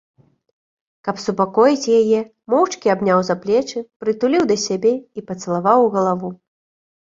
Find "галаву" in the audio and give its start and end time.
5.99-6.33